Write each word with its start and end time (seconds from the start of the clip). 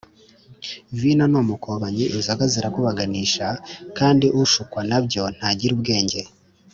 “Vino 0.99 1.25
ni 1.31 1.37
umukobanyi, 1.43 2.05
Inzoga 2.15 2.43
zirakubaganisha: 2.53 3.45
Kandi 3.97 4.25
ushukwa 4.41 4.79
na 4.89 4.99
byo 5.05 5.23
ntagira 5.35 5.73
ubwenge 5.77 6.21